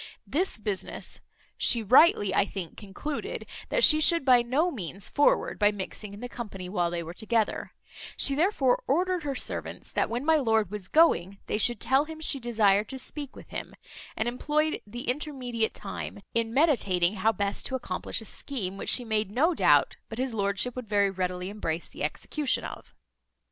This 0.25 0.57
business, 0.57 1.21
she 1.57 1.83
rightly 1.83 2.33
I 2.33 2.43
think 2.43 2.75
concluded, 2.75 3.45
that 3.69 3.83
she 3.83 4.01
should 4.01 4.25
by 4.25 4.41
no 4.41 4.71
means 4.71 5.07
forward 5.07 5.59
by 5.59 5.71
mixing 5.71 6.11
in 6.11 6.21
the 6.21 6.27
company 6.27 6.67
while 6.67 6.89
they 6.89 7.03
were 7.03 7.13
together; 7.13 7.73
she 8.17 8.33
therefore 8.33 8.83
ordered 8.87 9.21
her 9.21 9.35
servants, 9.35 9.91
that 9.93 10.09
when 10.09 10.25
my 10.25 10.37
lord 10.37 10.71
was 10.71 10.87
going, 10.87 11.37
they 11.45 11.59
should 11.59 11.79
tell 11.79 12.05
him 12.05 12.19
she 12.19 12.39
desired 12.39 12.89
to 12.89 12.97
speak 12.97 13.35
with 13.35 13.49
him; 13.49 13.75
and 14.17 14.27
employed 14.27 14.81
the 14.87 15.07
intermediate 15.07 15.75
time 15.75 16.21
in 16.33 16.51
meditating 16.51 17.17
how 17.17 17.31
best 17.31 17.67
to 17.67 17.75
accomplish 17.75 18.21
a 18.21 18.25
scheme, 18.25 18.77
which 18.77 18.89
she 18.89 19.05
made 19.05 19.29
no 19.29 19.53
doubt 19.53 19.97
but 20.09 20.17
his 20.17 20.33
lordship 20.33 20.75
would 20.75 20.89
very 20.89 21.11
readily 21.11 21.47
embrace 21.51 21.87
the 21.87 22.01
execution 22.03 22.63
of. 22.63 22.95